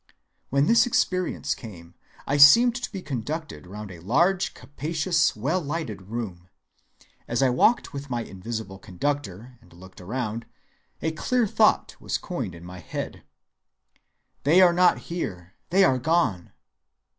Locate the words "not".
14.73-14.97